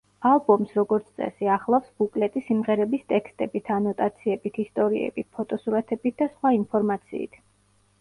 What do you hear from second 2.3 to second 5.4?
სიმღერების ტექსტებით, ანოტაციებით, ისტორიებით,